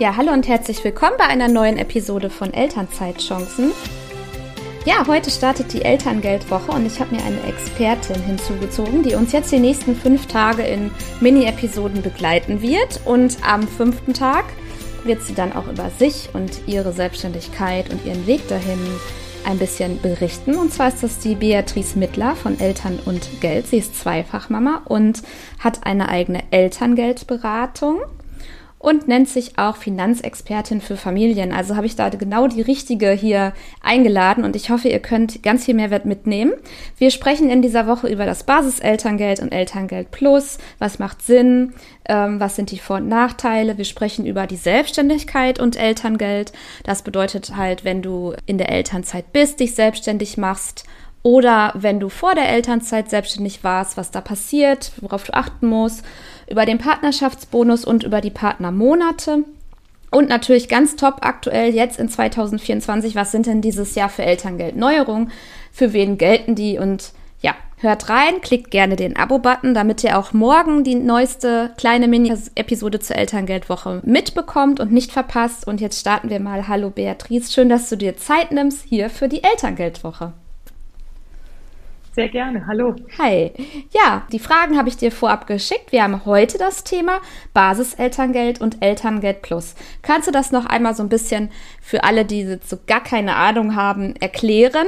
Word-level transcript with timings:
Ja, 0.00 0.16
hallo 0.16 0.32
und 0.32 0.48
herzlich 0.48 0.82
willkommen 0.82 1.16
bei 1.18 1.26
einer 1.26 1.48
neuen 1.48 1.76
Episode 1.76 2.30
von 2.30 2.54
Elternzeitchancen. 2.54 3.72
Ja, 4.86 5.06
heute 5.06 5.30
startet 5.30 5.74
die 5.74 5.82
Elterngeldwoche 5.82 6.72
und 6.72 6.86
ich 6.86 6.98
habe 7.00 7.14
mir 7.14 7.22
eine 7.22 7.42
Expertin 7.42 8.22
hinzugezogen, 8.22 9.02
die 9.02 9.14
uns 9.14 9.32
jetzt 9.32 9.52
die 9.52 9.58
nächsten 9.58 9.94
fünf 9.94 10.24
Tage 10.24 10.62
in 10.62 10.90
Mini-Episoden 11.20 12.00
begleiten 12.00 12.62
wird. 12.62 13.02
Und 13.04 13.36
am 13.46 13.68
fünften 13.68 14.14
Tag 14.14 14.46
wird 15.04 15.20
sie 15.20 15.34
dann 15.34 15.52
auch 15.52 15.68
über 15.68 15.90
sich 15.90 16.30
und 16.32 16.66
ihre 16.66 16.94
Selbstständigkeit 16.94 17.92
und 17.92 18.02
ihren 18.06 18.26
Weg 18.26 18.48
dahin 18.48 18.78
ein 19.44 19.58
bisschen 19.58 20.00
berichten. 20.00 20.56
Und 20.56 20.72
zwar 20.72 20.88
ist 20.88 21.02
das 21.02 21.18
die 21.18 21.34
Beatrice 21.34 21.98
Mittler 21.98 22.36
von 22.36 22.58
Eltern 22.58 22.98
und 23.04 23.42
Geld. 23.42 23.66
Sie 23.66 23.76
ist 23.76 24.00
Zweifachmama 24.00 24.80
und 24.86 25.20
hat 25.58 25.84
eine 25.86 26.08
eigene 26.08 26.42
Elterngeldberatung 26.52 27.98
und 28.80 29.06
nennt 29.08 29.28
sich 29.28 29.58
auch 29.58 29.76
Finanzexpertin 29.76 30.80
für 30.80 30.96
Familien. 30.96 31.52
Also 31.52 31.76
habe 31.76 31.84
ich 31.84 31.96
da 31.96 32.08
genau 32.08 32.48
die 32.48 32.62
richtige 32.62 33.10
hier 33.12 33.52
eingeladen 33.82 34.42
und 34.42 34.56
ich 34.56 34.70
hoffe, 34.70 34.88
ihr 34.88 35.00
könnt 35.00 35.42
ganz 35.42 35.66
viel 35.66 35.74
Mehrwert 35.74 36.06
mitnehmen. 36.06 36.54
Wir 36.96 37.10
sprechen 37.10 37.50
in 37.50 37.60
dieser 37.60 37.86
Woche 37.86 38.08
über 38.08 38.24
das 38.24 38.44
Basiselterngeld 38.44 39.40
und 39.40 39.52
Elterngeld 39.52 40.10
Plus. 40.10 40.56
Was 40.78 40.98
macht 40.98 41.20
Sinn? 41.20 41.74
Ähm, 42.08 42.40
was 42.40 42.56
sind 42.56 42.70
die 42.70 42.78
Vor- 42.78 42.96
und 42.96 43.08
Nachteile? 43.08 43.76
Wir 43.76 43.84
sprechen 43.84 44.24
über 44.24 44.46
die 44.46 44.56
Selbstständigkeit 44.56 45.60
und 45.60 45.76
Elterngeld. 45.76 46.52
Das 46.82 47.02
bedeutet 47.02 47.54
halt, 47.56 47.84
wenn 47.84 48.00
du 48.00 48.32
in 48.46 48.56
der 48.56 48.72
Elternzeit 48.72 49.30
bist, 49.34 49.60
dich 49.60 49.74
selbstständig 49.74 50.38
machst 50.38 50.84
oder 51.22 51.72
wenn 51.74 52.00
du 52.00 52.08
vor 52.08 52.34
der 52.34 52.48
Elternzeit 52.48 53.10
selbstständig 53.10 53.62
warst, 53.62 53.96
was 53.96 54.10
da 54.10 54.20
passiert, 54.20 54.92
worauf 55.00 55.24
du 55.24 55.34
achten 55.34 55.66
musst 55.66 56.04
über 56.48 56.64
den 56.64 56.78
Partnerschaftsbonus 56.78 57.84
und 57.84 58.04
über 58.04 58.20
die 58.20 58.30
Partnermonate. 58.30 59.44
Und 60.10 60.28
natürlich 60.28 60.68
ganz 60.68 60.96
top 60.96 61.18
aktuell 61.20 61.72
jetzt 61.72 62.00
in 62.00 62.08
2024, 62.08 63.14
was 63.14 63.30
sind 63.30 63.46
denn 63.46 63.60
dieses 63.60 63.94
Jahr 63.94 64.08
für 64.08 64.24
Elterngeldneuerungen? 64.24 65.30
Für 65.70 65.92
wen 65.92 66.18
gelten 66.18 66.56
die? 66.56 66.78
Und 66.78 67.12
ja, 67.42 67.54
hört 67.76 68.08
rein, 68.08 68.40
klickt 68.40 68.72
gerne 68.72 68.96
den 68.96 69.16
Abo-Button, 69.16 69.72
damit 69.72 70.02
ihr 70.02 70.18
auch 70.18 70.32
morgen 70.32 70.82
die 70.82 70.96
neueste 70.96 71.70
kleine 71.76 72.08
Mini-Episode 72.08 72.98
zur 72.98 73.16
Elterngeldwoche 73.16 74.00
mitbekommt 74.04 74.80
und 74.80 74.90
nicht 74.90 75.12
verpasst. 75.12 75.66
Und 75.68 75.80
jetzt 75.80 76.00
starten 76.00 76.28
wir 76.28 76.40
mal. 76.40 76.66
Hallo 76.66 76.90
Beatrice, 76.90 77.52
schön, 77.52 77.68
dass 77.68 77.88
du 77.88 77.96
dir 77.96 78.16
Zeit 78.16 78.50
nimmst 78.50 78.84
hier 78.88 79.10
für 79.10 79.28
die 79.28 79.44
Elterngeldwoche. 79.44 80.32
Sehr 82.20 82.28
gerne. 82.28 82.66
Hallo. 82.66 82.94
Hi. 83.18 83.50
Ja, 83.92 84.26
die 84.30 84.40
Fragen 84.40 84.76
habe 84.76 84.90
ich 84.90 84.98
dir 84.98 85.10
vorab 85.10 85.46
geschickt. 85.46 85.90
Wir 85.90 86.02
haben 86.02 86.26
heute 86.26 86.58
das 86.58 86.84
Thema 86.84 87.22
Basiselterngeld 87.54 88.60
und 88.60 88.82
Elterngeld 88.82 89.40
Plus. 89.40 89.74
Kannst 90.02 90.28
du 90.28 90.30
das 90.30 90.52
noch 90.52 90.66
einmal 90.66 90.94
so 90.94 91.02
ein 91.02 91.08
bisschen 91.08 91.48
für 91.80 92.04
alle, 92.04 92.26
die 92.26 92.58
so 92.62 92.76
gar 92.86 93.02
keine 93.02 93.36
Ahnung 93.36 93.74
haben, 93.74 94.16
erklären? 94.16 94.86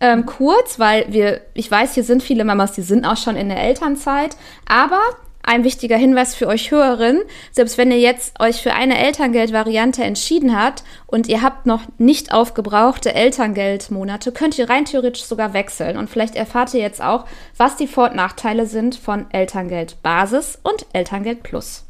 Ähm, 0.00 0.26
kurz, 0.26 0.78
weil 0.78 1.06
wir, 1.08 1.40
ich 1.54 1.68
weiß, 1.68 1.94
hier 1.94 2.04
sind 2.04 2.22
viele 2.22 2.44
Mamas, 2.44 2.70
die 2.70 2.82
sind 2.82 3.04
auch 3.04 3.16
schon 3.16 3.34
in 3.34 3.48
der 3.48 3.60
Elternzeit, 3.60 4.36
aber 4.64 5.00
ein 5.42 5.64
wichtiger 5.64 5.96
Hinweis 5.96 6.34
für 6.34 6.46
euch 6.46 6.70
Hörerinnen, 6.70 7.22
selbst 7.50 7.78
wenn 7.78 7.90
ihr 7.90 7.98
jetzt 7.98 8.38
euch 8.40 8.62
für 8.62 8.72
eine 8.72 8.98
Elterngeldvariante 8.98 10.04
entschieden 10.04 10.58
habt 10.58 10.84
und 11.06 11.28
ihr 11.28 11.42
habt 11.42 11.66
noch 11.66 11.82
nicht 11.98 12.32
aufgebrauchte 12.32 13.14
Elterngeldmonate, 13.14 14.32
könnt 14.32 14.58
ihr 14.58 14.68
rein 14.68 14.84
theoretisch 14.84 15.24
sogar 15.24 15.54
wechseln. 15.54 15.96
Und 15.96 16.10
vielleicht 16.10 16.36
erfahrt 16.36 16.74
ihr 16.74 16.80
jetzt 16.80 17.02
auch, 17.02 17.26
was 17.56 17.76
die 17.76 17.86
Vor- 17.86 18.10
und 18.10 18.16
Nachteile 18.16 18.66
sind 18.66 18.96
von 18.96 19.26
Elterngeld 19.30 20.02
Basis 20.02 20.58
und 20.62 20.86
Elterngeld 20.92 21.42
Plus. 21.42 21.86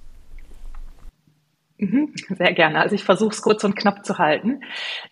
Mhm, 1.78 2.12
sehr 2.28 2.52
gerne. 2.52 2.80
Also 2.80 2.94
ich 2.94 3.04
versuche 3.04 3.30
es 3.30 3.42
kurz 3.42 3.64
und 3.64 3.74
knapp 3.74 4.04
zu 4.04 4.18
halten. 4.18 4.60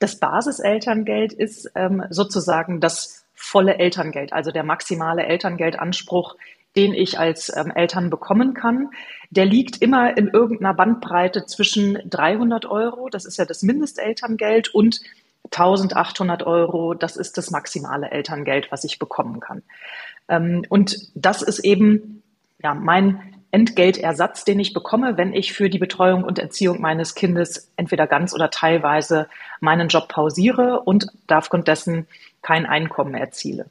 Das 0.00 0.20
Basiselterngeld 0.20 1.32
ist 1.32 1.70
ähm, 1.74 2.04
sozusagen 2.10 2.80
das 2.80 3.24
volle 3.34 3.78
Elterngeld, 3.78 4.32
also 4.32 4.50
der 4.50 4.64
maximale 4.64 5.24
Elterngeldanspruch, 5.24 6.36
den 6.78 6.94
ich 6.94 7.18
als 7.18 7.52
ähm, 7.54 7.72
Eltern 7.74 8.08
bekommen 8.08 8.54
kann, 8.54 8.90
der 9.30 9.44
liegt 9.44 9.82
immer 9.82 10.16
in 10.16 10.28
irgendeiner 10.28 10.74
Bandbreite 10.74 11.44
zwischen 11.44 11.98
300 12.08 12.66
Euro, 12.66 13.08
das 13.08 13.24
ist 13.24 13.36
ja 13.36 13.44
das 13.44 13.64
Mindestelterngeld, 13.64 14.72
und 14.72 15.00
1800 15.50 16.44
Euro, 16.44 16.94
das 16.94 17.16
ist 17.16 17.36
das 17.36 17.50
maximale 17.50 18.12
Elterngeld, 18.12 18.70
was 18.70 18.84
ich 18.84 19.00
bekommen 19.00 19.40
kann. 19.40 19.62
Ähm, 20.28 20.64
und 20.68 20.96
das 21.16 21.42
ist 21.42 21.58
eben 21.58 22.22
ja, 22.62 22.74
mein 22.74 23.34
Entgeltersatz, 23.50 24.44
den 24.44 24.60
ich 24.60 24.72
bekomme, 24.72 25.16
wenn 25.16 25.32
ich 25.32 25.52
für 25.52 25.68
die 25.68 25.78
Betreuung 25.78 26.22
und 26.22 26.38
Erziehung 26.38 26.80
meines 26.80 27.16
Kindes 27.16 27.72
entweder 27.76 28.06
ganz 28.06 28.34
oder 28.34 28.50
teilweise 28.50 29.28
meinen 29.58 29.88
Job 29.88 30.08
pausiere 30.08 30.82
und 30.82 31.06
aufgrund 31.28 31.66
dessen 31.66 32.06
kein 32.40 32.66
Einkommen 32.66 33.14
erziele. 33.14 33.66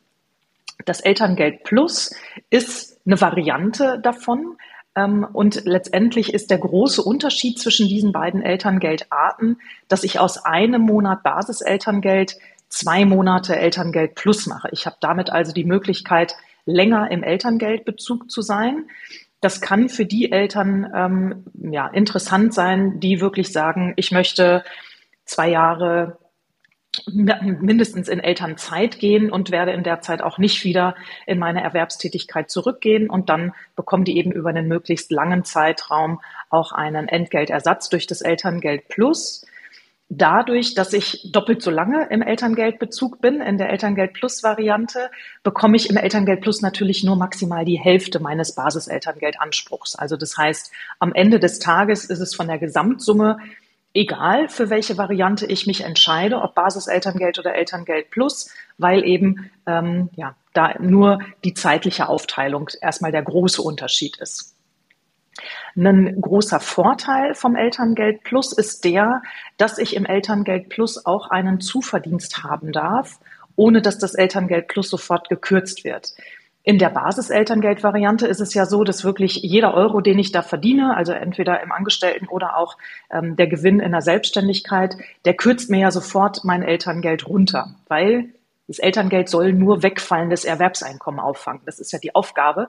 Das 0.85 1.01
Elterngeld 1.01 1.63
Plus 1.63 2.13
ist 2.49 2.99
eine 3.05 3.19
Variante 3.19 3.99
davon. 4.01 4.57
Ähm, 4.95 5.27
und 5.31 5.65
letztendlich 5.65 6.33
ist 6.33 6.49
der 6.49 6.57
große 6.57 7.01
Unterschied 7.01 7.59
zwischen 7.59 7.87
diesen 7.87 8.11
beiden 8.11 8.41
Elterngeldarten, 8.41 9.59
dass 9.87 10.03
ich 10.03 10.19
aus 10.19 10.43
einem 10.43 10.81
Monat 10.81 11.23
Basiselterngeld 11.23 12.35
zwei 12.69 13.05
Monate 13.05 13.55
Elterngeld 13.55 14.15
Plus 14.15 14.45
mache. 14.47 14.69
Ich 14.71 14.85
habe 14.85 14.97
damit 14.99 15.29
also 15.29 15.53
die 15.53 15.63
Möglichkeit, 15.63 16.35
länger 16.65 17.09
im 17.11 17.23
Elterngeldbezug 17.23 18.29
zu 18.29 18.41
sein. 18.41 18.89
Das 19.39 19.61
kann 19.61 19.87
für 19.87 20.05
die 20.05 20.31
Eltern 20.31 20.91
ähm, 20.93 21.71
ja, 21.71 21.87
interessant 21.87 22.53
sein, 22.53 22.99
die 22.99 23.21
wirklich 23.21 23.53
sagen, 23.53 23.93
ich 23.95 24.11
möchte 24.11 24.63
zwei 25.25 25.49
Jahre 25.49 26.17
mindestens 27.05 28.07
in 28.07 28.19
Elternzeit 28.19 28.99
gehen 28.99 29.31
und 29.31 29.51
werde 29.51 29.71
in 29.71 29.83
der 29.83 30.01
Zeit 30.01 30.21
auch 30.21 30.37
nicht 30.37 30.63
wieder 30.63 30.95
in 31.25 31.39
meine 31.39 31.63
Erwerbstätigkeit 31.63 32.49
zurückgehen. 32.49 33.09
Und 33.09 33.29
dann 33.29 33.53
bekommen 33.75 34.05
die 34.05 34.17
eben 34.17 34.31
über 34.31 34.49
einen 34.49 34.67
möglichst 34.67 35.11
langen 35.11 35.43
Zeitraum 35.43 36.21
auch 36.49 36.71
einen 36.71 37.07
Entgeltersatz 37.07 37.89
durch 37.89 38.07
das 38.07 38.21
Elterngeld 38.21 38.87
Plus. 38.87 39.45
Dadurch, 40.09 40.73
dass 40.73 40.93
ich 40.93 41.31
doppelt 41.33 41.61
so 41.61 41.69
lange 41.69 42.07
im 42.09 42.21
Elterngeldbezug 42.21 43.19
bin, 43.19 43.41
in 43.41 43.57
der 43.57 43.69
Elterngeld 43.69 44.13
Plus 44.13 44.41
Variante, 44.41 45.09
bekomme 45.43 45.75
ich 45.75 45.89
im 45.89 45.97
Elterngeld 45.97 46.39
Plus 46.39 46.61
natürlich 46.61 47.03
nur 47.03 47.17
maximal 47.17 47.65
die 47.65 47.77
Hälfte 47.77 48.21
meines 48.21 48.55
Basiselterngeldanspruchs. 48.55 49.95
Also 49.95 50.15
das 50.15 50.37
heißt, 50.37 50.71
am 50.99 51.13
Ende 51.13 51.39
des 51.39 51.59
Tages 51.59 52.05
ist 52.05 52.21
es 52.21 52.33
von 52.33 52.47
der 52.47 52.57
Gesamtsumme 52.57 53.37
egal, 53.97 54.47
für 54.47 54.69
welche 54.69 54.97
Variante 54.97 55.45
ich 55.47 55.65
mich 55.65 55.81
entscheide, 55.81 56.41
ob 56.41 56.53
Basiselterngeld 56.53 57.39
oder 57.39 57.55
Elterngeld 57.55 58.11
Plus, 58.11 58.51
weil 58.77 59.03
eben 59.03 59.49
ähm, 59.65 60.09
ja, 60.15 60.35
da 60.53 60.75
nur 60.79 61.19
die 61.43 61.53
zeitliche 61.53 62.07
Aufteilung 62.07 62.69
erstmal 62.81 63.11
der 63.11 63.23
große 63.23 63.61
Unterschied 63.61 64.17
ist. 64.17 64.53
Ein 65.75 66.19
großer 66.21 66.59
Vorteil 66.59 67.35
vom 67.35 67.55
Elterngeld 67.55 68.23
Plus 68.23 68.53
ist 68.53 68.85
der, 68.85 69.21
dass 69.57 69.77
ich 69.77 69.95
im 69.95 70.05
Elterngeld 70.05 70.69
Plus 70.69 71.05
auch 71.05 71.29
einen 71.29 71.59
Zuverdienst 71.59 72.43
haben 72.43 72.71
darf, 72.71 73.19
ohne 73.55 73.81
dass 73.81 73.97
das 73.97 74.13
Elterngeld 74.13 74.67
Plus 74.67 74.89
sofort 74.89 75.29
gekürzt 75.29 75.83
wird. 75.83 76.13
In 76.67 76.79
der 76.79 76.89
Basiselterngeldvariante 76.89 78.27
ist 78.27 78.41
es 78.41 78.53
ja 78.53 78.65
so, 78.65 78.83
dass 78.83 79.05
wirklich 79.05 79.35
jeder 79.35 79.73
Euro, 79.73 80.01
den 80.01 80.19
ich 80.19 80.33
da 80.33 80.41
verdiene, 80.41 80.97
also 80.97 81.13
entweder 81.13 81.63
im 81.63 81.71
Angestellten 81.71 82.27
oder 82.27 82.57
auch 82.57 82.77
ähm, 83.09 83.37
der 83.37 83.47
Gewinn 83.47 83.79
in 83.79 83.93
der 83.93 84.01
Selbstständigkeit, 84.01 84.97
der 85.23 85.35
kürzt 85.35 85.69
mir 85.69 85.79
ja 85.79 85.91
sofort 85.91 86.43
mein 86.43 86.63
Elterngeld 86.63 87.25
runter, 87.25 87.73
weil 87.87 88.33
das 88.67 88.79
Elterngeld 88.79 89.29
soll 89.29 89.53
nur 89.53 89.81
wegfallendes 89.81 90.43
Erwerbseinkommen 90.43 91.21
auffangen. 91.21 91.61
Das 91.65 91.79
ist 91.79 91.93
ja 91.93 91.99
die 91.99 92.13
Aufgabe 92.13 92.67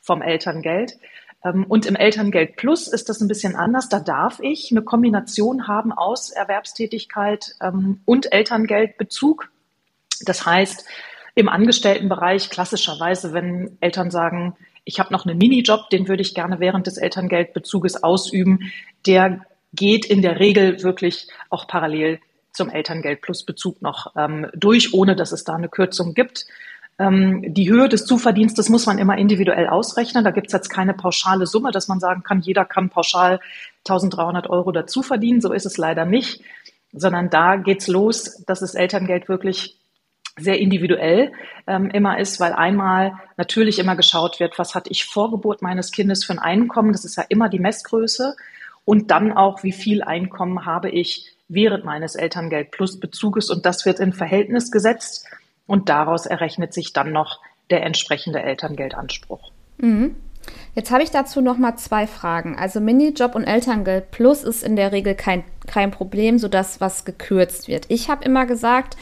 vom 0.00 0.22
Elterngeld. 0.22 0.96
Ähm, 1.44 1.64
und 1.64 1.86
im 1.86 1.96
Elterngeld 1.96 2.54
Plus 2.54 2.86
ist 2.86 3.08
das 3.08 3.20
ein 3.20 3.26
bisschen 3.26 3.56
anders. 3.56 3.88
Da 3.88 3.98
darf 3.98 4.38
ich 4.38 4.70
eine 4.70 4.82
Kombination 4.82 5.66
haben 5.66 5.90
aus 5.90 6.30
Erwerbstätigkeit 6.30 7.56
ähm, 7.60 8.00
und 8.04 8.32
Elterngeldbezug. 8.32 9.50
Das 10.24 10.46
heißt, 10.46 10.86
im 11.34 11.48
Angestelltenbereich 11.48 12.50
klassischerweise, 12.50 13.32
wenn 13.32 13.76
Eltern 13.80 14.10
sagen, 14.10 14.56
ich 14.84 14.98
habe 14.98 15.12
noch 15.12 15.26
einen 15.26 15.38
Minijob, 15.38 15.90
den 15.90 16.08
würde 16.08 16.22
ich 16.22 16.34
gerne 16.34 16.60
während 16.60 16.86
des 16.86 16.96
Elterngeldbezuges 16.96 18.02
ausüben, 18.02 18.72
der 19.06 19.40
geht 19.72 20.04
in 20.04 20.22
der 20.22 20.40
Regel 20.40 20.82
wirklich 20.82 21.28
auch 21.48 21.66
parallel 21.66 22.18
zum 22.52 22.70
Elterngeld 22.70 23.20
plus 23.20 23.44
Bezug 23.44 23.80
noch 23.82 24.12
ähm, 24.16 24.48
durch, 24.54 24.92
ohne 24.92 25.14
dass 25.14 25.32
es 25.32 25.44
da 25.44 25.54
eine 25.54 25.68
Kürzung 25.68 26.14
gibt. 26.14 26.46
Ähm, 26.98 27.54
die 27.54 27.70
Höhe 27.70 27.88
des 27.88 28.04
Zuverdienstes 28.04 28.68
muss 28.68 28.86
man 28.86 28.98
immer 28.98 29.16
individuell 29.16 29.68
ausrechnen. 29.68 30.24
Da 30.24 30.30
gibt 30.30 30.48
es 30.48 30.52
jetzt 30.52 30.68
keine 30.68 30.92
pauschale 30.92 31.46
Summe, 31.46 31.70
dass 31.70 31.88
man 31.88 32.00
sagen 32.00 32.22
kann, 32.22 32.40
jeder 32.40 32.64
kann 32.64 32.90
pauschal 32.90 33.40
1300 33.88 34.50
Euro 34.50 34.72
dazu 34.72 35.02
verdienen. 35.02 35.40
So 35.40 35.52
ist 35.52 35.66
es 35.66 35.78
leider 35.78 36.04
nicht, 36.04 36.42
sondern 36.92 37.30
da 37.30 37.56
geht's 37.56 37.86
los, 37.86 38.44
dass 38.44 38.60
das 38.60 38.74
Elterngeld 38.74 39.28
wirklich 39.28 39.79
sehr 40.38 40.58
individuell 40.58 41.32
ähm, 41.66 41.90
immer 41.90 42.18
ist, 42.18 42.40
weil 42.40 42.52
einmal 42.52 43.14
natürlich 43.36 43.78
immer 43.78 43.96
geschaut 43.96 44.40
wird, 44.40 44.58
was 44.58 44.74
hatte 44.74 44.90
ich 44.90 45.04
vor 45.04 45.30
Geburt 45.30 45.62
meines 45.62 45.92
Kindes 45.92 46.24
für 46.24 46.32
ein 46.32 46.38
Einkommen, 46.38 46.92
das 46.92 47.04
ist 47.04 47.16
ja 47.16 47.24
immer 47.28 47.48
die 47.48 47.58
Messgröße. 47.58 48.36
und 48.84 49.10
dann 49.10 49.32
auch, 49.32 49.62
wie 49.62 49.72
viel 49.72 50.02
Einkommen 50.02 50.64
habe 50.64 50.90
ich 50.90 51.36
während 51.48 51.84
meines 51.84 52.14
Elterngeld 52.14 52.70
plus 52.70 52.98
Bezuges 52.98 53.50
und 53.50 53.66
das 53.66 53.84
wird 53.84 54.00
in 54.00 54.12
Verhältnis 54.12 54.70
gesetzt 54.70 55.26
und 55.66 55.88
daraus 55.88 56.26
errechnet 56.26 56.72
sich 56.72 56.92
dann 56.92 57.12
noch 57.12 57.40
der 57.70 57.82
entsprechende 57.82 58.42
Elterngeldanspruch. 58.42 59.52
Mhm. 59.78 60.16
Jetzt 60.74 60.90
habe 60.90 61.02
ich 61.02 61.10
dazu 61.10 61.40
noch 61.40 61.58
mal 61.58 61.76
zwei 61.76 62.06
Fragen. 62.06 62.56
Also 62.56 62.80
Minijob 62.80 63.34
und 63.34 63.44
Elterngeld 63.44 64.10
Plus 64.10 64.42
ist 64.42 64.62
in 64.62 64.76
der 64.76 64.92
Regel 64.92 65.14
kein, 65.14 65.44
kein 65.66 65.90
Problem, 65.90 66.38
sodass 66.38 66.80
was 66.80 67.04
gekürzt 67.04 67.68
wird. 67.68 67.86
Ich 67.88 68.08
habe 68.08 68.24
immer 68.24 68.46
gesagt, 68.46 68.96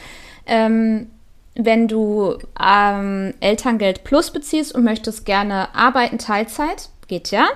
ähm, 0.45 1.09
wenn 1.55 1.87
du 1.87 2.37
ähm, 2.61 3.33
Elterngeld 3.39 4.03
Plus 4.03 4.31
beziehst 4.31 4.73
und 4.73 4.83
möchtest 4.83 5.25
gerne 5.25 5.73
arbeiten 5.75 6.17
Teilzeit, 6.17 6.89
geht 7.07 7.31
ja, 7.31 7.47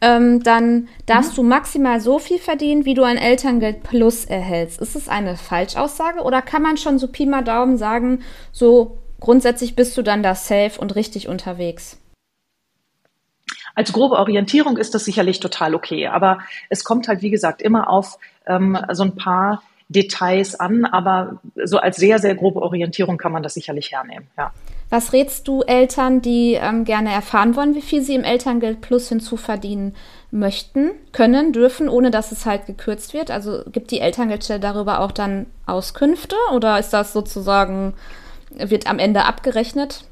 ähm, 0.00 0.42
dann 0.42 0.88
darfst 1.06 1.32
mhm. 1.32 1.36
du 1.36 1.42
maximal 1.44 2.00
so 2.00 2.18
viel 2.18 2.38
verdienen, 2.38 2.84
wie 2.84 2.94
du 2.94 3.02
ein 3.02 3.18
Elterngeld 3.18 3.82
Plus 3.82 4.24
erhältst. 4.24 4.80
Ist 4.80 4.96
es 4.96 5.08
eine 5.08 5.36
Falschaussage 5.36 6.22
oder 6.22 6.42
kann 6.42 6.62
man 6.62 6.76
schon 6.76 6.98
so 6.98 7.08
Pi 7.08 7.26
mal 7.26 7.44
Daumen 7.44 7.76
sagen, 7.76 8.22
so 8.52 8.98
grundsätzlich 9.20 9.76
bist 9.76 9.96
du 9.96 10.02
dann 10.02 10.22
da 10.22 10.34
safe 10.34 10.80
und 10.80 10.96
richtig 10.96 11.28
unterwegs? 11.28 11.98
Als 13.74 13.92
grobe 13.92 14.16
Orientierung 14.16 14.76
ist 14.76 14.94
das 14.94 15.04
sicherlich 15.04 15.40
total 15.40 15.74
okay, 15.74 16.08
aber 16.08 16.40
es 16.70 16.82
kommt 16.82 17.06
halt, 17.06 17.22
wie 17.22 17.30
gesagt, 17.30 17.62
immer 17.62 17.88
auf 17.88 18.18
ähm, 18.46 18.78
so 18.92 19.04
ein 19.04 19.14
paar 19.14 19.62
Details 19.90 20.54
an, 20.54 20.84
aber 20.84 21.40
so 21.64 21.78
als 21.78 21.96
sehr, 21.96 22.18
sehr 22.20 22.36
grobe 22.36 22.62
Orientierung 22.62 23.18
kann 23.18 23.32
man 23.32 23.42
das 23.42 23.54
sicherlich 23.54 23.90
hernehmen, 23.90 24.28
ja. 24.38 24.52
Was 24.88 25.12
rätst 25.12 25.46
du 25.46 25.62
Eltern, 25.62 26.20
die 26.20 26.54
ähm, 26.54 26.84
gerne 26.84 27.12
erfahren 27.12 27.54
wollen, 27.54 27.76
wie 27.76 27.82
viel 27.82 28.02
sie 28.02 28.16
im 28.16 28.24
Elterngeld 28.24 28.80
Plus 28.80 29.08
hinzuverdienen 29.08 29.94
möchten, 30.32 30.90
können, 31.12 31.52
dürfen, 31.52 31.88
ohne 31.88 32.10
dass 32.10 32.32
es 32.32 32.44
halt 32.44 32.66
gekürzt 32.66 33.14
wird? 33.14 33.30
Also 33.30 33.62
gibt 33.70 33.92
die 33.92 34.00
Elterngeldstelle 34.00 34.58
darüber 34.58 35.00
auch 35.00 35.12
dann 35.12 35.46
Auskünfte 35.66 36.34
oder 36.54 36.78
ist 36.80 36.90
das 36.90 37.12
sozusagen, 37.12 37.94
wird 38.50 38.88
am 38.88 38.98
Ende 38.98 39.26
abgerechnet? 39.26 40.04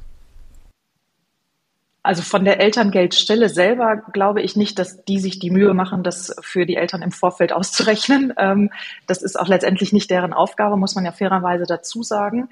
Also 2.01 2.21
von 2.21 2.45
der 2.45 2.61
Elterngeldstelle 2.61 3.49
selber 3.49 3.97
glaube 4.13 4.41
ich 4.41 4.55
nicht, 4.55 4.79
dass 4.79 5.03
die 5.03 5.19
sich 5.19 5.39
die 5.39 5.51
Mühe 5.51 5.73
machen, 5.73 6.01
das 6.01 6.33
für 6.41 6.65
die 6.65 6.77
Eltern 6.77 7.01
im 7.01 7.11
Vorfeld 7.11 7.51
auszurechnen. 7.53 8.33
Ähm, 8.37 8.71
das 9.07 9.21
ist 9.21 9.39
auch 9.39 9.47
letztendlich 9.47 9.93
nicht 9.93 10.09
deren 10.09 10.33
Aufgabe, 10.33 10.77
muss 10.77 10.95
man 10.95 11.05
ja 11.05 11.11
fairerweise 11.11 11.65
dazu 11.65 12.03
sagen. 12.03 12.49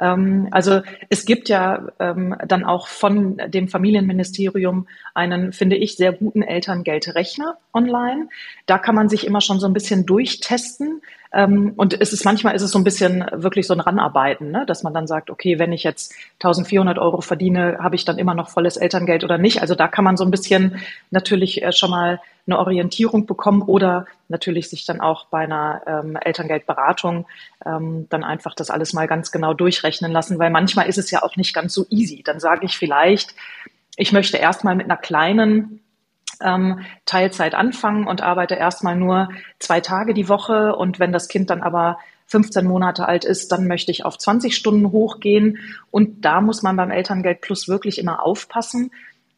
Ähm, 0.00 0.48
also 0.50 0.82
es 1.08 1.24
gibt 1.24 1.48
ja 1.48 1.88
ähm, 1.98 2.36
dann 2.46 2.64
auch 2.64 2.88
von 2.88 3.40
dem 3.48 3.68
Familienministerium 3.68 4.88
einen, 5.14 5.52
finde 5.52 5.76
ich, 5.76 5.96
sehr 5.96 6.12
guten 6.12 6.42
Elterngeldrechner 6.42 7.58
online. 7.72 8.28
Da 8.66 8.78
kann 8.78 8.94
man 8.94 9.08
sich 9.08 9.26
immer 9.26 9.40
schon 9.40 9.60
so 9.60 9.66
ein 9.66 9.74
bisschen 9.74 10.06
durchtesten, 10.06 11.02
und 11.32 12.00
es 12.00 12.12
ist 12.12 12.24
manchmal 12.24 12.56
ist 12.56 12.62
es 12.62 12.72
so 12.72 12.78
ein 12.78 12.84
bisschen 12.84 13.24
wirklich 13.32 13.66
so 13.68 13.74
ein 13.74 13.80
Ranarbeiten, 13.80 14.50
ne? 14.50 14.64
dass 14.66 14.82
man 14.82 14.92
dann 14.92 15.06
sagt, 15.06 15.30
okay, 15.30 15.60
wenn 15.60 15.72
ich 15.72 15.84
jetzt 15.84 16.12
1400 16.40 16.98
Euro 16.98 17.20
verdiene, 17.20 17.78
habe 17.80 17.94
ich 17.94 18.04
dann 18.04 18.18
immer 18.18 18.34
noch 18.34 18.48
volles 18.48 18.76
Elterngeld 18.76 19.22
oder 19.22 19.38
nicht. 19.38 19.60
Also 19.60 19.76
da 19.76 19.86
kann 19.86 20.04
man 20.04 20.16
so 20.16 20.24
ein 20.24 20.32
bisschen 20.32 20.80
natürlich 21.10 21.62
äh, 21.62 21.70
schon 21.72 21.90
mal 21.90 22.20
eine 22.46 22.58
Orientierung 22.58 23.26
bekommen 23.26 23.62
oder 23.62 24.06
natürlich 24.28 24.68
sich 24.68 24.84
dann 24.86 25.00
auch 25.00 25.26
bei 25.26 25.44
einer 25.44 25.82
ähm, 25.86 26.16
Elterngeldberatung 26.16 27.26
ähm, 27.64 28.06
dann 28.08 28.24
einfach 28.24 28.56
das 28.56 28.70
alles 28.70 28.92
mal 28.92 29.06
ganz 29.06 29.30
genau 29.30 29.54
durchrechnen 29.54 30.10
lassen, 30.10 30.38
weil 30.40 30.50
manchmal 30.50 30.88
ist 30.88 30.98
es 30.98 31.12
ja 31.12 31.22
auch 31.22 31.36
nicht 31.36 31.54
ganz 31.54 31.74
so 31.74 31.86
easy. 31.90 32.24
Dann 32.24 32.40
sage 32.40 32.66
ich 32.66 32.76
vielleicht, 32.76 33.36
ich 33.96 34.10
möchte 34.10 34.36
erstmal 34.36 34.74
mit 34.74 34.86
einer 34.86 34.96
kleinen 34.96 35.80
ähm, 36.40 36.80
Teilzeit 37.06 37.54
anfangen 37.54 38.06
und 38.06 38.22
arbeite 38.22 38.54
erstmal 38.54 38.96
nur 38.96 39.28
zwei 39.58 39.80
Tage 39.80 40.14
die 40.14 40.28
Woche. 40.28 40.74
Und 40.76 40.98
wenn 40.98 41.12
das 41.12 41.28
Kind 41.28 41.50
dann 41.50 41.62
aber 41.62 41.98
15 42.26 42.64
Monate 42.64 43.06
alt 43.06 43.24
ist, 43.24 43.50
dann 43.50 43.66
möchte 43.66 43.90
ich 43.90 44.04
auf 44.04 44.16
20 44.16 44.54
Stunden 44.54 44.92
hochgehen. 44.92 45.58
Und 45.90 46.24
da 46.24 46.40
muss 46.40 46.62
man 46.62 46.76
beim 46.76 46.90
Elterngeld 46.90 47.40
Plus 47.40 47.68
wirklich 47.68 47.98
immer 47.98 48.22
aufpassen, 48.22 48.90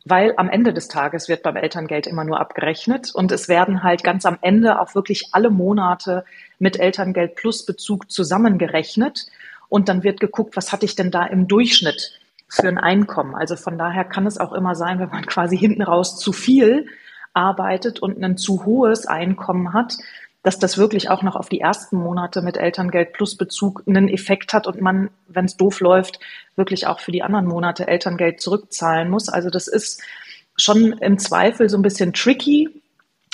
weil 0.04 0.34
am 0.36 0.48
Ende 0.48 0.72
des 0.72 0.88
Tages 0.88 1.28
wird 1.28 1.42
beim 1.42 1.56
Elterngeld 1.56 2.06
immer 2.06 2.24
nur 2.24 2.40
abgerechnet 2.40 3.14
und 3.14 3.30
es 3.30 3.48
werden 3.48 3.82
halt 3.82 4.02
ganz 4.02 4.26
am 4.26 4.38
Ende 4.40 4.80
auch 4.80 4.94
wirklich 4.94 5.28
alle 5.32 5.50
Monate 5.50 6.24
mit 6.58 6.78
Elterngeld 6.78 7.36
Plus 7.36 7.64
Bezug 7.64 8.10
zusammengerechnet 8.10 9.26
und 9.68 9.88
dann 9.88 10.02
wird 10.02 10.20
geguckt, 10.20 10.56
was 10.56 10.72
hatte 10.72 10.86
ich 10.86 10.96
denn 10.96 11.10
da 11.10 11.24
im 11.24 11.46
Durchschnitt 11.46 12.18
für 12.52 12.68
ein 12.68 12.78
Einkommen. 12.78 13.34
Also 13.34 13.56
von 13.56 13.78
daher 13.78 14.04
kann 14.04 14.26
es 14.26 14.36
auch 14.36 14.52
immer 14.52 14.74
sein, 14.74 14.98
wenn 14.98 15.08
man 15.08 15.24
quasi 15.24 15.56
hinten 15.56 15.80
raus 15.80 16.18
zu 16.18 16.32
viel 16.32 16.86
arbeitet 17.32 18.00
und 18.00 18.22
ein 18.22 18.36
zu 18.36 18.66
hohes 18.66 19.06
Einkommen 19.06 19.72
hat, 19.72 19.96
dass 20.42 20.58
das 20.58 20.76
wirklich 20.76 21.08
auch 21.08 21.22
noch 21.22 21.34
auf 21.34 21.48
die 21.48 21.60
ersten 21.60 21.96
Monate 21.96 22.42
mit 22.42 22.58
Elterngeld 22.58 23.14
plus 23.14 23.36
Bezug 23.36 23.84
einen 23.86 24.08
Effekt 24.08 24.52
hat 24.52 24.66
und 24.66 24.82
man, 24.82 25.08
wenn 25.28 25.46
es 25.46 25.56
doof 25.56 25.80
läuft, 25.80 26.20
wirklich 26.54 26.86
auch 26.86 27.00
für 27.00 27.12
die 27.12 27.22
anderen 27.22 27.46
Monate 27.46 27.88
Elterngeld 27.88 28.42
zurückzahlen 28.42 29.08
muss. 29.08 29.30
Also 29.30 29.48
das 29.48 29.66
ist 29.66 30.02
schon 30.56 30.92
im 30.92 31.18
Zweifel 31.18 31.70
so 31.70 31.78
ein 31.78 31.82
bisschen 31.82 32.12
tricky. 32.12 32.68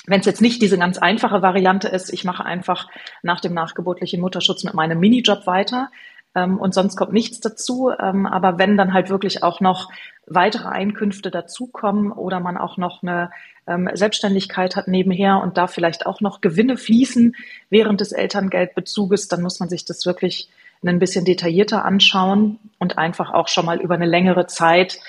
Wenn 0.06 0.20
es 0.20 0.26
jetzt 0.26 0.40
nicht 0.40 0.62
diese 0.62 0.78
ganz 0.78 0.96
einfache 0.96 1.42
Variante 1.42 1.88
ist, 1.88 2.12
ich 2.12 2.24
mache 2.24 2.44
einfach 2.44 2.88
nach 3.22 3.40
dem 3.40 3.52
nachgeburtlichen 3.52 4.20
Mutterschutz 4.20 4.62
mit 4.62 4.74
meinem 4.74 5.00
Minijob 5.00 5.46
weiter, 5.46 5.90
ähm, 6.34 6.58
und 6.58 6.74
sonst 6.74 6.96
kommt 6.96 7.12
nichts 7.12 7.40
dazu. 7.40 7.90
Ähm, 7.90 8.26
aber 8.26 8.58
wenn 8.58 8.76
dann 8.76 8.92
halt 8.92 9.10
wirklich 9.10 9.42
auch 9.42 9.60
noch 9.60 9.90
weitere 10.26 10.68
Einkünfte 10.68 11.30
dazukommen 11.30 12.12
oder 12.12 12.40
man 12.40 12.56
auch 12.56 12.76
noch 12.76 13.02
eine 13.02 13.30
ähm, 13.66 13.88
Selbstständigkeit 13.94 14.76
hat 14.76 14.88
nebenher 14.88 15.40
und 15.42 15.56
da 15.56 15.66
vielleicht 15.66 16.06
auch 16.06 16.20
noch 16.20 16.40
Gewinne 16.40 16.76
fließen 16.76 17.34
während 17.70 18.00
des 18.00 18.12
Elterngeldbezuges, 18.12 19.28
dann 19.28 19.42
muss 19.42 19.60
man 19.60 19.68
sich 19.68 19.84
das 19.84 20.06
wirklich 20.06 20.48
ein 20.84 20.98
bisschen 21.00 21.24
detaillierter 21.24 21.84
anschauen 21.84 22.58
und 22.78 22.98
einfach 22.98 23.32
auch 23.32 23.48
schon 23.48 23.66
mal 23.66 23.80
über 23.80 23.94
eine 23.94 24.06
längere 24.06 24.46
Zeit 24.46 25.00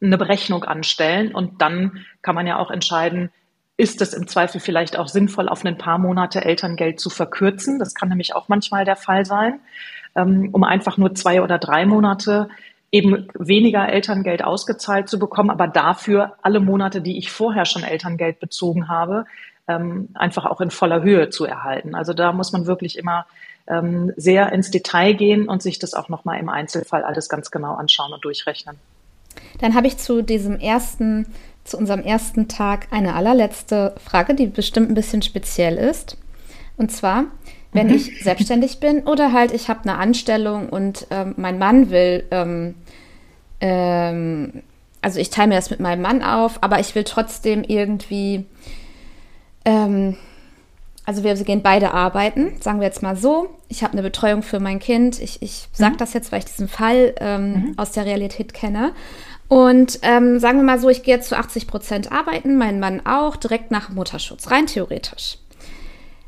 eine 0.00 0.16
Berechnung 0.16 0.64
anstellen. 0.64 1.34
Und 1.34 1.60
dann 1.60 2.06
kann 2.22 2.34
man 2.34 2.46
ja 2.46 2.58
auch 2.58 2.70
entscheiden, 2.70 3.30
ist 3.76 4.00
es 4.00 4.14
im 4.14 4.28
Zweifel 4.28 4.60
vielleicht 4.60 4.98
auch 4.98 5.08
sinnvoll, 5.08 5.48
auf 5.48 5.64
ein 5.64 5.78
paar 5.78 5.98
Monate 5.98 6.44
Elterngeld 6.44 7.00
zu 7.00 7.10
verkürzen. 7.10 7.78
Das 7.78 7.94
kann 7.94 8.08
nämlich 8.08 8.34
auch 8.34 8.48
manchmal 8.48 8.84
der 8.84 8.96
Fall 8.96 9.26
sein 9.26 9.60
um 10.22 10.64
einfach 10.64 10.96
nur 10.98 11.14
zwei 11.14 11.42
oder 11.42 11.58
drei 11.58 11.86
Monate 11.86 12.48
eben 12.92 13.28
weniger 13.38 13.88
Elterngeld 13.88 14.42
ausgezahlt 14.42 15.08
zu 15.08 15.18
bekommen, 15.18 15.50
aber 15.50 15.68
dafür 15.68 16.34
alle 16.42 16.60
Monate, 16.60 17.00
die 17.00 17.18
ich 17.18 17.30
vorher 17.30 17.64
schon 17.64 17.84
Elterngeld 17.84 18.40
bezogen 18.40 18.88
habe, 18.88 19.26
ähm, 19.68 20.08
einfach 20.14 20.46
auch 20.46 20.60
in 20.60 20.70
voller 20.70 21.02
Höhe 21.02 21.30
zu 21.30 21.44
erhalten. 21.44 21.94
Also 21.94 22.12
da 22.12 22.32
muss 22.32 22.52
man 22.52 22.66
wirklich 22.66 22.98
immer 22.98 23.26
ähm, 23.68 24.12
sehr 24.16 24.52
ins 24.52 24.70
Detail 24.70 25.12
gehen 25.14 25.48
und 25.48 25.62
sich 25.62 25.78
das 25.78 25.94
auch 25.94 26.08
nochmal 26.08 26.40
im 26.40 26.48
Einzelfall 26.48 27.04
alles 27.04 27.28
ganz 27.28 27.50
genau 27.50 27.74
anschauen 27.74 28.12
und 28.12 28.24
durchrechnen. 28.24 28.76
Dann 29.60 29.74
habe 29.74 29.86
ich 29.86 29.98
zu 29.98 30.22
diesem 30.22 30.58
ersten, 30.58 31.26
zu 31.62 31.78
unserem 31.78 32.00
ersten 32.00 32.48
Tag 32.48 32.88
eine 32.90 33.14
allerletzte 33.14 33.94
Frage, 34.02 34.34
die 34.34 34.46
bestimmt 34.46 34.90
ein 34.90 34.94
bisschen 34.94 35.22
speziell 35.22 35.76
ist. 35.76 36.16
Und 36.76 36.90
zwar, 36.90 37.26
wenn 37.72 37.88
mhm. 37.88 37.94
ich 37.94 38.22
selbstständig 38.22 38.80
bin 38.80 39.02
oder 39.04 39.32
halt 39.32 39.52
ich 39.52 39.68
habe 39.68 39.88
eine 39.88 39.98
Anstellung 39.98 40.68
und 40.68 41.06
ähm, 41.10 41.34
mein 41.36 41.58
Mann 41.58 41.90
will, 41.90 42.24
ähm, 42.30 42.74
ähm, 43.60 44.62
also 45.02 45.18
ich 45.18 45.30
teile 45.30 45.48
mir 45.48 45.54
das 45.54 45.70
mit 45.70 45.80
meinem 45.80 46.02
Mann 46.02 46.22
auf, 46.22 46.62
aber 46.62 46.80
ich 46.80 46.94
will 46.94 47.04
trotzdem 47.04 47.62
irgendwie, 47.62 48.44
ähm, 49.64 50.16
also 51.06 51.24
wir 51.24 51.34
gehen 51.34 51.62
beide 51.62 51.92
arbeiten, 51.92 52.60
sagen 52.60 52.80
wir 52.80 52.86
jetzt 52.86 53.02
mal 53.02 53.16
so. 53.16 53.48
Ich 53.68 53.82
habe 53.82 53.94
eine 53.94 54.02
Betreuung 54.02 54.42
für 54.42 54.60
mein 54.60 54.78
Kind. 54.78 55.20
Ich, 55.20 55.40
ich 55.42 55.68
sage 55.72 55.94
mhm. 55.94 55.98
das 55.98 56.12
jetzt, 56.12 56.32
weil 56.32 56.40
ich 56.40 56.44
diesen 56.44 56.68
Fall 56.68 57.14
ähm, 57.18 57.52
mhm. 57.52 57.74
aus 57.76 57.92
der 57.92 58.04
Realität 58.04 58.52
kenne. 58.52 58.92
Und 59.48 59.98
ähm, 60.02 60.38
sagen 60.38 60.58
wir 60.58 60.64
mal 60.64 60.78
so, 60.78 60.88
ich 60.88 61.02
gehe 61.02 61.16
jetzt 61.16 61.28
zu 61.28 61.36
80 61.36 61.66
Prozent 61.66 62.12
arbeiten, 62.12 62.56
mein 62.56 62.78
Mann 62.78 63.04
auch, 63.04 63.34
direkt 63.34 63.72
nach 63.72 63.88
Mutterschutz, 63.88 64.50
rein 64.50 64.66
theoretisch. 64.66 65.38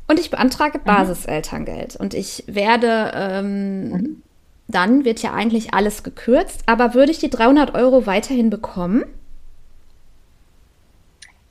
Und 0.07 0.19
ich 0.19 0.29
beantrage 0.29 0.79
mhm. 0.79 0.83
Basiselterngeld. 0.83 1.95
Und 1.95 2.13
ich 2.13 2.43
werde, 2.47 3.11
ähm, 3.15 3.89
mhm. 3.89 4.23
dann 4.67 5.05
wird 5.05 5.21
ja 5.21 5.33
eigentlich 5.33 5.73
alles 5.73 6.03
gekürzt, 6.03 6.63
aber 6.65 6.93
würde 6.93 7.11
ich 7.11 7.19
die 7.19 7.29
300 7.29 7.73
Euro 7.75 8.05
weiterhin 8.05 8.49
bekommen? 8.49 9.05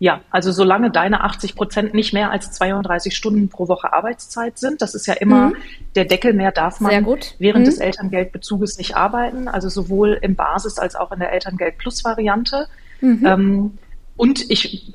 Ja, 0.03 0.21
also 0.33 0.51
solange 0.51 0.91
deine 0.91 1.23
80 1.23 1.55
Prozent 1.55 1.95
nicht 1.95 2.13
mehr 2.13 2.33
als 2.33 2.51
32 2.51 3.17
Stunden 3.17 3.49
pro 3.49 3.69
Woche 3.69 3.93
Arbeitszeit 3.93 4.59
sind, 4.59 4.83
das 4.83 4.97
ist 4.97 5.07
ja 5.07 5.15
immer 5.15 5.51
mhm. 5.51 5.57
der 5.95 6.07
Deckel, 6.07 6.33
mehr 6.33 6.51
darf 6.51 6.81
man 6.81 7.07
während 7.39 7.61
mhm. 7.61 7.65
des 7.65 7.79
Elterngeldbezuges 7.79 8.79
nicht 8.79 8.97
arbeiten, 8.97 9.47
also 9.47 9.69
sowohl 9.69 10.19
im 10.21 10.35
Basis- 10.35 10.81
als 10.81 10.97
auch 10.97 11.13
in 11.13 11.21
der 11.21 11.31
Elterngeld-Plus-Variante. 11.33 12.67
Mhm. 13.01 13.25
Ähm, 13.25 13.79
und 14.17 14.51
ich 14.51 14.93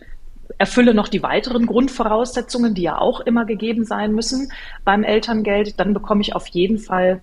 erfülle 0.58 0.94
noch 0.94 1.08
die 1.08 1.24
weiteren 1.24 1.66
Grundvoraussetzungen, 1.66 2.74
die 2.74 2.84
ja 2.84 2.98
auch 2.98 3.20
immer 3.20 3.46
gegeben 3.46 3.86
sein 3.86 4.14
müssen 4.14 4.52
beim 4.84 5.04
Elterngeld, 5.04 5.80
dann 5.80 5.94
bekomme 5.94 6.22
ich 6.22 6.36
auf 6.36 6.48
jeden 6.48 6.80
Fall 6.80 7.22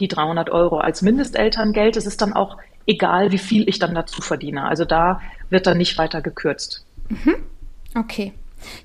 die 0.00 0.08
300 0.08 0.50
Euro 0.50 0.78
als 0.78 1.02
Mindestelterngeld. 1.02 1.96
Es 1.96 2.06
ist 2.06 2.20
dann 2.22 2.32
auch 2.32 2.56
egal, 2.86 3.32
wie 3.32 3.38
viel 3.38 3.68
ich 3.68 3.78
dann 3.78 3.94
dazu 3.94 4.22
verdiene. 4.22 4.64
Also 4.64 4.84
da 4.84 5.20
wird 5.50 5.66
dann 5.66 5.78
nicht 5.78 5.98
weiter 5.98 6.20
gekürzt. 6.20 6.84
Mhm. 7.08 7.36
Okay. 7.94 8.32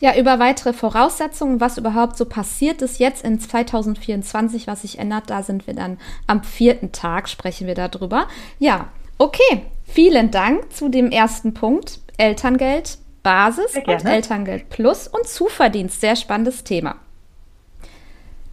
Ja, 0.02 0.18
über 0.18 0.40
weitere 0.40 0.74
Voraussetzungen, 0.74 1.62
was 1.62 1.78
überhaupt 1.78 2.18
so 2.18 2.26
passiert 2.26 2.82
ist 2.82 3.00
jetzt 3.00 3.24
in 3.24 3.40
2024, 3.40 4.68
was 4.68 4.82
sich 4.82 5.00
ändert, 5.00 5.30
da 5.30 5.42
sind 5.42 5.68
wir 5.68 5.74
dann 5.74 5.98
am 6.28 6.44
vierten 6.44 6.92
Tag, 6.92 7.30
sprechen 7.30 7.66
wir 7.66 7.76
darüber. 7.76 8.28
Ja, 8.60 8.90
okay. 9.18 9.66
Vielen 9.86 10.32
Dank 10.32 10.72
zu 10.74 10.90
dem 10.90 11.12
ersten 11.12 11.54
Punkt. 11.54 12.00
Elterngeld, 12.18 12.98
Basis 13.24 13.76
und 13.76 14.06
Elterngeld 14.06 14.70
Plus 14.70 15.08
und 15.08 15.28
Zuverdienst. 15.28 16.02
Sehr 16.02 16.16
spannendes 16.16 16.64
Thema. 16.64 16.96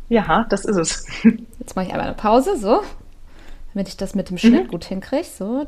Ja, 0.08 0.46
das 0.48 0.64
ist 0.64 0.76
es. 0.76 1.06
Jetzt 1.58 1.74
mache 1.74 1.86
ich 1.86 1.92
einmal 1.92 2.06
eine 2.06 2.16
Pause, 2.16 2.56
so, 2.56 2.82
damit 3.74 3.88
ich 3.88 3.96
das 3.96 4.14
mit 4.14 4.30
dem 4.30 4.38
Schnitt 4.38 4.66
mhm. 4.66 4.70
gut 4.70 4.84
hinkriege. 4.84 5.24
So, 5.24 5.64